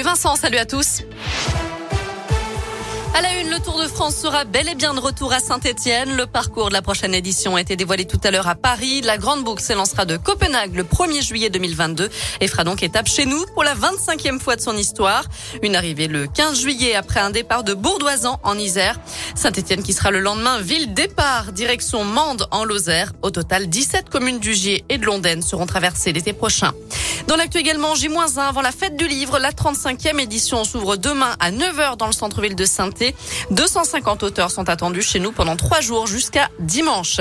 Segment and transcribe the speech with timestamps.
[0.00, 1.02] Salut Vincent, salut à tous.
[3.12, 6.16] À la une, le Tour de France sera bel et bien de retour à Saint-Etienne.
[6.16, 9.02] Le parcours de la prochaine édition a été dévoilé tout à l'heure à Paris.
[9.02, 12.08] La grande boucle s'élancera de Copenhague le 1er juillet 2022
[12.40, 15.24] et fera donc étape chez nous pour la 25e fois de son histoire.
[15.62, 18.98] Une arrivée le 15 juillet après un départ de Bourdoisan en Isère.
[19.34, 23.12] Saint-Etienne qui sera le lendemain ville départ direction Mende en Lozère.
[23.20, 26.72] Au total, 17 communes du Gier et de Londaine seront traversées l'été prochain.
[27.26, 31.50] Dans l'actu également, J-1 avant la fête du livre, la 35e édition s'ouvre demain à
[31.50, 32.90] 9h dans le centre-ville de saint
[33.50, 37.20] 250 auteurs sont attendus chez nous pendant trois jours jusqu'à dimanche.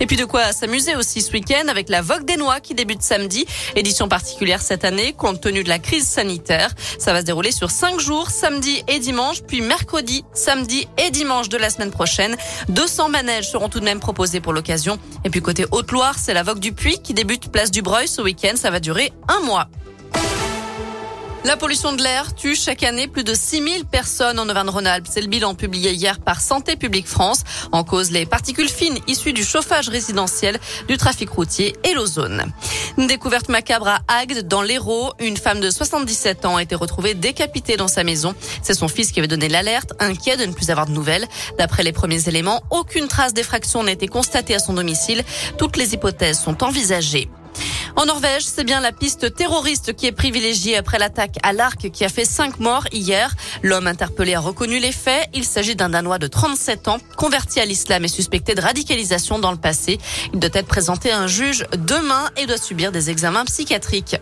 [0.00, 3.02] Et puis de quoi s'amuser aussi ce week-end avec la Vogue des Noix qui débute
[3.02, 3.46] samedi.
[3.74, 6.70] Édition particulière cette année compte tenu de la crise sanitaire.
[6.98, 11.48] Ça va se dérouler sur cinq jours, samedi et dimanche, puis mercredi, samedi et dimanche
[11.48, 12.36] de la semaine prochaine.
[12.68, 14.98] 200 manèges seront tout de même proposés pour l'occasion.
[15.24, 18.22] Et puis côté Haute-Loire, c'est la Vogue du Puy qui débute place du Breuil ce
[18.22, 18.54] week-end.
[18.56, 19.68] Ça va durer un mois.
[21.44, 25.06] La pollution de l'air tue chaque année plus de 6000 personnes en Auvergne-Rhône-Alpes.
[25.08, 27.42] C'est le bilan publié hier par Santé publique France.
[27.72, 30.58] En cause, les particules fines issues du chauffage résidentiel,
[30.88, 32.52] du trafic routier et l'ozone.
[32.98, 35.12] Une découverte macabre à Agde, dans l'Hérault.
[35.20, 38.34] Une femme de 77 ans a été retrouvée décapitée dans sa maison.
[38.62, 41.26] C'est son fils qui avait donné l'alerte, inquiet de ne plus avoir de nouvelles.
[41.56, 45.24] D'après les premiers éléments, aucune trace d'effraction n'a été constatée à son domicile.
[45.56, 47.30] Toutes les hypothèses sont envisagées.
[47.98, 52.04] En Norvège, c'est bien la piste terroriste qui est privilégiée après l'attaque à l'arc qui
[52.04, 53.34] a fait cinq morts hier.
[53.64, 55.28] L'homme interpellé a reconnu les faits.
[55.34, 59.50] Il s'agit d'un Danois de 37 ans, converti à l'islam et suspecté de radicalisation dans
[59.50, 59.98] le passé.
[60.32, 64.14] Il doit être présenté à un juge demain et doit subir des examens psychiatriques.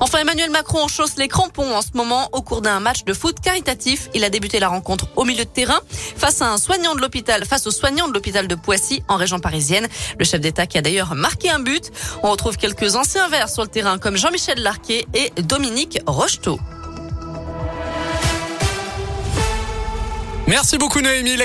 [0.00, 3.38] Enfin, Emmanuel Macron chausse les crampons en ce moment au cours d'un match de foot
[3.38, 4.08] caritatif.
[4.12, 5.78] Il a débuté la rencontre au milieu de terrain
[6.16, 9.38] face à un soignant de l'hôpital, face aux soignants de l'hôpital de Poissy en région
[9.38, 9.86] parisienne.
[10.18, 11.92] Le chef d'État qui a d'ailleurs marqué un but.
[12.24, 16.58] On retrouve quelques anciens vert sur le terrain comme Jean-Michel Larquet et Dominique Rocheteau.
[20.46, 21.36] Merci beaucoup Noémie.